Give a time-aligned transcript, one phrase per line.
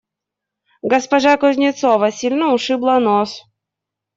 [0.91, 3.31] Госпожа Кузнецова сильно ушибла нос.